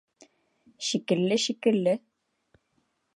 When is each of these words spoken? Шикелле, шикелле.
Шикелле, 0.85 1.35
шикелле. 1.45 1.93